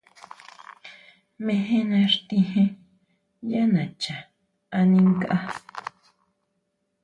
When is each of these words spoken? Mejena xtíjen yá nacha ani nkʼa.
Mejena 1.45 1.99
xtíjen 2.13 2.69
yá 3.49 3.61
nacha 3.73 4.15
ani 4.77 4.99
nkʼa. 5.09 5.37